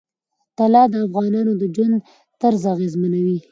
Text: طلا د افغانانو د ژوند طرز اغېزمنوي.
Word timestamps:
طلا 0.57 0.83
د 0.93 0.95
افغانانو 1.05 1.51
د 1.61 1.63
ژوند 1.75 1.95
طرز 2.41 2.63
اغېزمنوي. 2.73 3.37